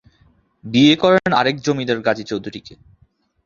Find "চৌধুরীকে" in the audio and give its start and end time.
2.23-2.73